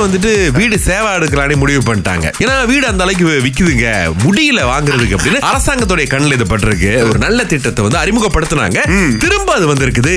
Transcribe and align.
எல்லாரும் 0.00 0.22
வந்துட்டு 0.22 0.52
வீடு 0.52 0.76
சேவா 0.84 1.10
எடுக்கலான்னு 1.18 1.56
முடிவு 1.56 1.80
பண்ணிட்டாங்க. 1.86 2.26
ஏன்னா 2.38 2.66
வீடு 2.66 2.86
அந்த 2.86 3.02
அளவுக்கு 3.04 3.42
விக்குதுங்க. 3.46 3.86
முடியல 4.24 4.60
வாங்குறதுக்கு 4.72 5.16
அப்படின்னு 5.16 5.40
அரசாங்கத்துடைய 5.50 6.06
கண்ணில் 6.06 6.32
இது 6.32 6.44
பட்டிருக்கு. 6.44 7.08
ஒரு 7.08 7.18
நல்ல 7.18 7.44
திட்டத்தை 7.44 7.86
வந்து 7.86 7.98
அறிமுகப்படுத்தினாங்க. 7.98 8.78
திரும்ப 9.18 9.54
அது 9.54 9.74
வந்திருக்குது. 9.74 10.14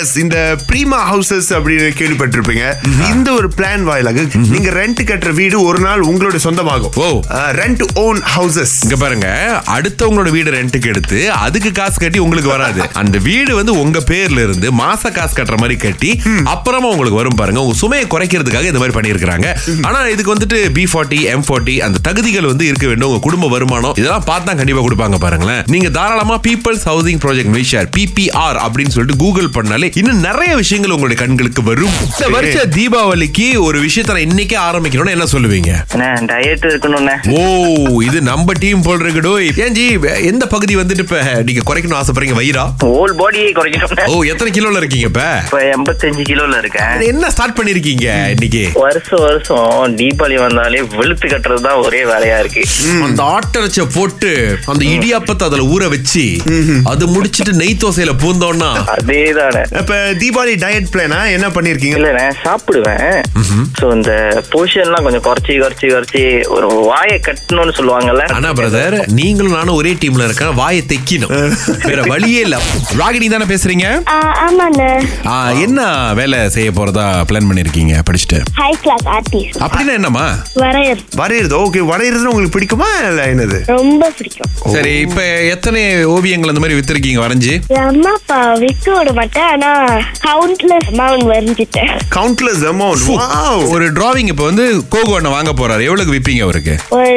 எஸ் 0.00 0.18
இந்த 0.18 0.56
பிரீமா 0.72 1.00
ஹவுசஸ் 1.12 1.50
அப்படின்னு 1.50 1.90
கேள்விப்பட்டிருப்பீங்க. 2.00 2.64
இந்த 3.10 3.32
ஒரு 3.32 3.50
பிளான் 3.56 3.82
வாயிலாக 3.82 4.24
நீங்க 4.34 4.70
ரெண்ட் 4.70 5.02
கட்டுற 5.04 5.32
வீடு 5.32 5.62
ஒரு 5.62 5.78
நாள் 5.78 6.00
உங்களோட 6.00 6.36
சொந்தமாகும். 6.36 6.92
ஓ. 6.94 7.20
ரெண்ட் 7.60 7.84
ஓன் 7.94 8.22
ஹவுசஸ் 8.36 8.74
இங்க 8.82 8.96
பாருங்க. 8.96 9.28
அடுத்தவங்களோட 9.76 10.30
வீடு 10.30 10.50
ரெண்ட்டுக்கு 10.50 10.86
எடுத்து 10.86 11.32
அதுக்கு 11.32 11.72
காசு 11.72 11.98
கட்டி 11.98 12.18
உங்களுக்கு 12.18 12.50
வராது. 12.50 12.82
அந்த 13.02 13.18
வீடு 13.18 13.54
வந்து 13.54 13.78
உங்க 13.80 13.98
பேர்ல 14.10 14.42
இருந்து 14.42 14.70
மாச 14.72 15.12
காசு 15.12 15.34
கட்டுற 15.36 15.56
மாதிரி 15.56 15.76
கட்டி 15.76 16.10
அப்புறமா 16.44 16.88
உங்களுக்கு 16.88 17.16
வரும் 17.16 17.36
பாருங்க. 17.36 17.60
உங்க 17.60 17.74
சுமையை 17.74 18.06
குறைக்கிறதுக்காக 18.06 18.70
இந்த 18.72 18.78
மாதிரி 18.78 18.94
பண்ணியிருக்காங்க 19.26 19.84
ஆனா 19.88 19.98
இதுக்கு 20.14 20.34
வந்துட்டு 20.34 20.58
பி 20.76 20.84
ஃபார்ட்டி 20.92 21.18
எம் 21.34 21.44
ஃபார்ட்டி 21.48 21.74
அந்த 21.86 21.98
தகுதிகள் 22.08 22.48
வந்து 22.50 22.64
இருக்க 22.70 22.86
வேண்டும். 22.90 23.08
உங்க 23.10 23.20
குடும்ப 23.26 23.48
வருமானம் 23.54 23.94
இதெல்லாம் 24.00 24.26
பார்த்தா 24.30 24.54
கண்டிப்பா 24.60 24.82
கொடுப்பாங்க 24.86 25.18
பாருங்களேன். 25.24 25.62
நீங்க 25.74 25.88
தாராளமா 25.98 26.36
பீப்பிள்ஸ் 26.46 26.84
ஹவுசிங் 26.90 27.20
ப்ராஜெக்ட் 27.24 27.52
மிஷர் 27.56 27.88
பிபிஆர் 27.96 28.58
அப்படின்னு 28.66 28.94
சொல்லிட்டு 28.96 29.20
கூகுள் 29.24 29.50
பண்ணாலே 29.56 29.90
இன்னும் 30.00 30.22
நிறைய 30.28 30.52
விஷயங்கள் 30.62 30.94
உங்களுடைய 30.96 31.18
கண்களுக்கு 31.22 31.62
வரும். 31.70 31.96
இந்த 32.06 32.28
வருஷ 32.36 32.64
தீபாவளிக்கு 32.78 33.46
ஒரு 33.66 33.78
விஷயத்தை 33.86 34.22
இன்னைக்கே 34.28 34.58
ஆரம்பிக்கணும்னு 34.68 35.14
என்ன 35.16 35.26
சொல்லுவீங்க? 35.34 35.72
ஓ 37.38 38.02
இது 38.08 38.18
நம்ம 38.30 38.52
டீம் 38.62 38.84
போல் 38.86 39.02
இருக்குடோ 39.04 39.32
ஏன் 39.64 39.76
ஜி 39.78 39.86
எந்த 40.30 40.44
பகுதி 40.54 40.76
வந்துட்டு 40.80 41.04
இப்ப 41.06 41.20
நீங்க 41.48 41.62
குறைக்கணும் 41.68 41.98
ஆசைப்படுறீங்க 42.00 42.36
வயிறா? 42.40 42.64
ஹோல் 42.84 43.14
பாடியை 43.20 43.50
குறைக்கணும்ண்ணே. 43.58 44.06
ஓ 44.12 44.22
எத்தனை 44.32 44.50
கிலோல 44.58 44.80
இருக்கீங்க 44.82 45.08
இப்ப? 45.10 45.24
எண்பத்தஞ்சு 45.76 46.24
கிலோல 46.30 46.58
இருக்கேன். 46.62 46.94
என்ன 47.12 47.30
ஸ்டார்ட் 47.34 47.56
பண்ணிருக்கீங்க 47.58 48.06
இன்னைக்கு? 48.34 48.64
வருஷம் 49.06 49.24
வருஷம் 49.26 49.94
தீபாவளி 49.98 50.36
வந்தாலே 50.42 50.78
வெளுத்து 50.98 51.26
கட்டுறது 51.32 51.62
தான் 51.66 51.80
ஒரே 51.86 52.00
வேலையா 52.10 52.36
இருக்கு. 52.42 52.62
அந்த 53.06 53.22
ஆட்டரைச்ச 53.34 53.82
போட்டு 53.96 54.30
அந்த 54.72 54.82
இடியாப்பத்தை 54.94 55.44
அதுல 55.48 55.66
ஊற 55.74 55.84
வச்சு 55.94 56.24
அது 56.92 57.04
முடிச்சிட்டு 57.14 57.52
நெய் 57.60 57.80
தோசையில 57.84 58.12
பூந்தோம்னா 58.22 58.70
அதேதானே. 58.94 59.62
இப்ப 59.80 59.98
தீபாவளி 60.22 60.54
டயட் 60.64 60.90
பிளானா 60.94 61.20
என்ன 61.36 61.48
பண்ணிருக்கீங்க? 61.56 61.98
இல்லண்ணே 62.00 62.26
சாப்பிடுவேன். 62.44 63.04
சோ 63.78 63.84
இந்த 63.98 64.12
போர்ஷன்லாம் 64.52 65.06
கொஞ்சம் 65.08 65.26
குறைச்சி 65.28 65.54
குறைச்சி 65.62 65.86
குறைச்சி 65.94 66.22
ஒரு 66.56 66.68
வாயை 66.90 67.18
கட்டணும்னு 67.28 67.76
சொல்லுவாங்கல்ல. 67.78 68.26
ஆனா 68.38 68.50
பிரதர் 68.60 68.98
நீங்களும் 69.20 69.56
நானும் 69.58 69.78
ஒரே 69.82 69.94
டீம்ல 70.02 70.28
இருக்க 70.28 70.50
வாயை 70.62 70.82
தைக்கணும். 70.94 71.34
வேற 71.88 72.00
வழியே 72.12 72.42
இல்ல. 72.48 72.58
ராகினி 73.02 73.30
தானே 73.36 73.48
பேசுறீங்க? 73.54 73.86
என்ன 75.66 75.80
வேலை 76.20 76.38
செய்ய 76.56 76.70
போறதா 76.80 77.06
பிளான் 77.30 77.48
பண்ணிருக்கீங்க? 77.50 77.94
படிச்சுட்டு. 78.10 78.40
ஆர்டிஸ்ட் 79.04 79.58
அப்படின்னா 79.60 79.92
என்னம்மா? 79.92 80.26
வரையர் 80.54 81.02
வரையிறது? 81.16 81.54
ஓகே 81.64 81.80
வரையிறது 81.92 82.30
உங்களுக்கு 82.32 82.54
பிடிக்குமா 82.58 82.88
இல்ல 83.08 83.26
என்னது? 83.26 83.58
ரொம்ப 83.66 84.12
பிடிக்கும். 84.16 84.72
சரி 84.72 84.92
இப்ப 84.98 85.22
எத்தனை 85.44 86.04
ஓவியங்கள் 86.04 86.52
அந்த 86.52 86.60
மாதிரி 86.60 86.78
வித்திருக்கீங்க 86.80 87.20
வரைஞ்சு? 87.24 87.52
அம்மா 87.86 88.12
அப்பா 88.12 88.52
விற்க 88.54 88.96
விட 88.98 89.12
மாட்டேன் 89.12 89.48
ஆனா 89.50 89.70
கவுண்ட்லெஸ் 90.26 90.88
அமௌண்ட் 90.92 91.26
வரைஞ்சிட்டேன். 91.32 91.92
கவுண்ட்லெஸ் 92.14 92.64
அமௌண்ட் 92.72 93.04
வாவ் 93.08 93.68
ஒரு 93.68 93.92
டிராவிங் 93.92 94.26
இப்ப 94.26 94.44
வந்து 94.44 94.84
கோகோ 94.90 95.14
அண்ணன் 95.14 95.36
வாங்க 95.36 95.52
போறாரு. 95.52 95.82
எவ்வளவுக்கு 95.88 96.16
விப்பீங்க 96.18 96.42
அவருக்கு? 96.42 96.76
ஒரு 96.88 97.14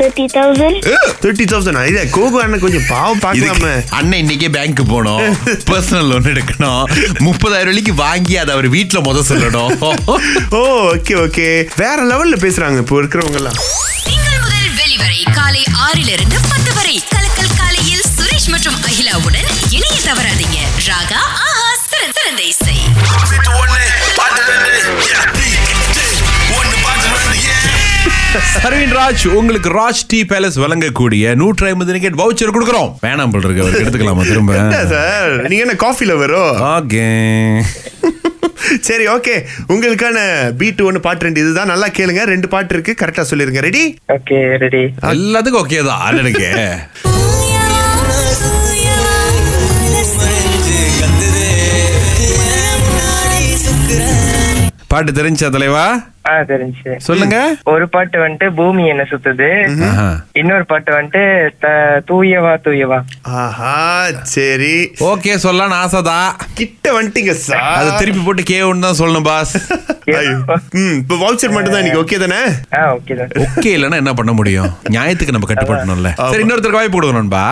தேர்ட்டி 0.00 0.26
தௌசண்ட் 0.36 0.80
தேர்ட்டி 1.22 1.44
தௌசண்ட் 1.52 1.86
இல்ல 1.86 2.04
கோகு 2.04 2.38
அண்ணன் 2.44 2.60
கொஞ்சம் 2.60 2.86
பாவம் 2.88 3.18
பார்க்கலாமே. 3.18 3.36
இதுக்கு 3.36 3.84
அண்ணன் 3.90 4.20
இன்னைக்கே 4.24 4.48
பேங்க் 4.48 4.82
போனோம் 4.92 5.34
பர்சனல் 5.70 6.08
லோன் 6.08 6.30
எடுக்கணும். 6.32 6.84
முப்பதாயிரம் 7.18 7.72
வரைக்கும் 7.74 7.94
வாங்கி 7.94 8.36
அதை 8.36 8.54
அவர் 8.54 8.70
வீட்டுல 8.70 9.00
முத 9.08 9.22
சொல்லணும். 9.28 9.72
ஓ 10.58 10.60
ஓகே 11.04 11.16
ஓகே 11.22 11.46
வேற 11.76 11.96
லெவல்ல 12.10 12.36
பேசுறாங்க 12.42 12.78
இப்போ 12.82 12.98
இருக்கிறவங்க 13.00 13.38
எல்லாம் 13.40 13.58
திங்கள் 14.04 14.38
முதல் 14.38 14.70
வெளிவரை 14.78 15.18
காலை 15.36 15.62
ஆறிலிருந்து 15.86 16.38
பத்து 16.44 16.70
வரை 16.72 16.94
கலக்கல் 17.10 17.52
காலையில் 17.58 18.04
சுரேஷ் 18.10 18.48
மற்றும் 18.48 18.78
அகிலாவுடன் 18.82 19.48
இணைய 19.70 19.98
தவறாதீங்க. 20.06 20.58
ராகா 20.88 21.20
ஆஹா 21.42 21.58
சிறந்த 21.84 22.16
சிறந்த 22.18 22.42
இசை. 22.46 22.78
அரவிந்த் 28.60 28.94
ராஜ் 28.96 29.24
உங்களுக்கு 29.38 29.70
ராஜ் 29.76 30.02
டீ 30.06 30.18
பேலஸ் 30.24 30.58
வழங்கக்கூடிய 30.58 31.34
நூற்றி 31.34 31.66
ஐம்பது 31.66 31.92
நிக்கெட் 31.92 32.18
வவுச்சர் 32.20 32.54
கொடுக்குறோம். 32.56 32.90
வேணாம் 33.04 33.32
போல் 33.32 33.46
இருக்கு 33.46 33.82
எடுத்துக்கலாமா 33.82 34.24
திரும்ப? 34.24 34.54
சார்? 34.92 35.34
நீங்க 35.44 35.64
என்ன 35.64 35.76
காஃபில 35.84 36.14
வரும் 36.16 36.54
ஓகே 36.72 37.04
சரி 38.80 39.08
ஓகே 39.08 39.34
உங்களுக்கான 39.72 40.18
பீட் 40.60 40.82
ஒன்னு 40.82 41.00
பாட்டு 41.00 41.24
ரெண்டு. 41.24 41.40
இதுதான் 41.40 41.72
நல்லா 41.72 41.88
கேளுங்க. 41.98 42.24
ரெண்டு 42.24 42.48
பாட்டு 42.48 42.74
இருக்கு. 42.74 42.94
கரெக்டா 43.00 43.24
சொல்லிருங்க. 43.30 43.60
ரெடி 43.68 43.84
ஓகே 44.16 44.38
ரெடி 44.64 44.82
எல்லாத்துக்கும் 45.14 45.64
ஓகே 45.64 45.82
தான். 45.90 46.02
அண்ணனுக்கு 46.08 46.50
பாட்டு 54.88 55.12
தெரிஞ்சா 55.12 55.48
தலைவா? 55.48 55.84
தெரிஞ்சு. 56.28 56.96
சொல்லுங்க. 56.98 57.56
ஒரு 57.64 57.88
பாட்டு 57.88 58.18
வந்துட்டு 58.18 58.54
பூமி 58.54 58.86
என்ன 58.86 59.06
சுத்துது. 59.10 59.48
இன்னொரு 60.32 60.66
பாட்டு 60.66 60.92
வந்துட்டு 60.92 61.22
த- 61.58 62.02
தூயவா 62.08 62.54
தூயவா. 62.64 62.98
ஆஹா 63.22 63.74
சரி. 64.22 64.74
ஓகே 65.00 65.34
சொல்லலாம்னு 65.42 65.78
ஆசைதான். 65.82 66.30
கிட்ட 66.54 66.92
வந்துட்டீங்க 66.92 67.28
அது 67.28 67.44
சார் 67.44 67.98
திருப்பி 67.98 68.20
போட்டு 68.20 68.42
கே 68.42 68.58
தான் 68.80 68.98
சொல்லணும் 68.98 69.22
பாஸ். 69.22 69.54
இப்போ 70.94 71.14
வவுச்சர் 71.14 71.50
மட்டும் 71.50 71.72
தான் 71.72 71.82
இன்னைக்கு. 71.82 72.02
ஓகே 72.02 72.18
தானே? 72.18 72.40
ஓகே 72.94 73.14
தான். 73.14 73.30
ஓகே 73.44 73.70
இல்லைன்னா 73.76 73.94
என்ன 73.94 74.14
பண்ண 74.14 74.32
முடியும்? 74.32 74.70
நியாயத்துக்கு 74.90 75.30
நம்ம 75.30 75.48
கட்டுப்படணும்ல. 75.48 76.30
சரி 76.30 76.42
இன்னொருத்தருக்கு 76.42 76.80
வாய்ப்பு 76.80 76.98
கொடுக்கணும்பா 76.98 77.44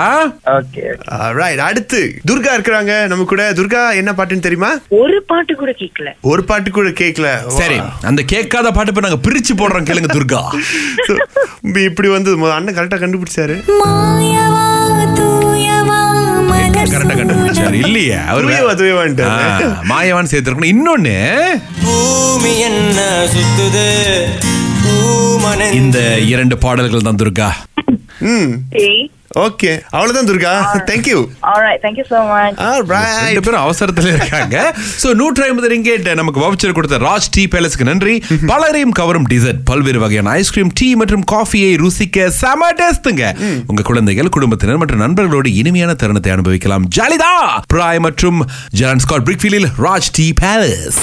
ஓகே 0.53 0.85
ரைட் 1.33 1.59
அடுத்து. 1.61 2.01
துர்கா 2.31 2.53
இருக்கிறாங்க 2.53 3.07
நம்ம 3.07 3.25
கூட. 3.25 3.53
துர்கா 3.53 3.95
என்ன 3.95 4.13
பாட்டுன்னு 4.13 4.41
தெரியுமா? 4.41 4.73
ஒரு 4.89 5.23
பாட்டு 5.27 5.55
கூட 5.55 5.71
கேட்கல 5.79 6.11
ஒரு 6.21 6.45
பாட்டு 6.45 6.71
கூட 6.71 6.89
கேட்கல 6.89 7.29
சரி 7.53 7.79
அந்த 8.03 8.21
கேட்காத 8.63 8.93
பாட்டு 8.93 8.93
இப்ப 8.95 9.09
நாங்க 9.09 9.31
பிரிச்சு 9.31 9.53
போடுறோம் 9.57 9.85
கேளுங்க 9.85 10.11
துர்கா. 10.13 11.85
இப்படி 11.85 12.09
வந்து 12.09 12.51
அண்ணன் 12.53 12.75
கரெக்டா 12.75 12.99
கண்டுபிடிச்சாரு. 12.99 13.57
கரெக்டா 16.95 17.17
கண்டுபிடிச்சாரு. 17.19 17.73
இல்லையே 17.73 18.17
அவர் 18.27 18.45
வே- 18.45 18.49
தூயவா, 18.49 18.73
தூயவான்ட்டாரு. 18.73 19.23
ஆ, 19.23 19.59
மாயவான் 19.89 20.31
சேர்த்திருக்கணும். 20.31 20.73
இன்னொன்னு 20.73 21.17
பூமி 21.83 22.59
என்ன 22.59 23.27
சுத்துது? 23.27 23.87
இந்த 25.73 26.19
இரண்டு 26.19 26.59
பாடல்கள் 26.59 27.03
தான் 27.03 27.17
துர்கா. 27.17 27.51
ம். 28.19 28.63
ஓகே. 29.47 29.73
அவ்வளவுதான் 29.91 30.29
Durga. 30.31 30.53
Thank you 30.91 31.19
Alright, 31.53 31.81
thank 31.85 31.97
you. 32.01 32.05
So 32.13 32.21
much. 32.33 32.57
ரெண்டு 33.27 33.43
பேரும் 33.47 33.65
அவசரத்துல 33.67 34.13
இருக்காங்க. 34.17 34.57
சோ 35.03 35.15
நூற்றி 35.21 35.43
ஐம்பது 35.49 35.69
ரிங்கேட் 35.75 36.15
நமக்கு 36.21 36.43
வவுச்சர் 36.45 36.77
கொடுத்த 36.79 36.99
ராஜ் 36.99 37.29
டீ 37.31 37.45
பேலஸ்க்கு 37.55 37.89
நன்றி. 37.91 38.15
பலரையும் 38.47 38.95
கவரும் 39.01 39.27
டிசர்ட் 39.33 39.61
பல்வேறு 39.65 40.01
வகையான 40.05 40.31
ஐஸ்கிரீம் 40.43 40.73
டீ 40.81 40.95
மற்றும் 41.03 41.25
காஃபியை 41.33 41.73
ருசிக்க 41.85 42.27
செம 42.43 42.71
டேஸ்ட்டுங்க. 42.83 43.25
உங்க 43.67 43.83
குழந்தைகள் 43.91 44.29
குடும்பத்தினர் 44.29 44.81
மற்றும் 44.85 45.03
நண்பர்களோடு 45.07 45.53
இனிமையான 45.63 45.95
தருணத்தை 46.03 46.33
அனுபவிக்கலாம். 46.37 46.89
ஜாலிதா 46.99 47.35
பிராய் 47.75 48.03
மற்றும் 48.09 48.41
ஜான் 48.81 48.99
ஸ்காட் 48.99 49.27
பிரிக்ஃபீலில் 49.29 49.69
ராஜ் 49.87 50.11
டீ 50.13 50.33
பேலஸ். 50.43 51.03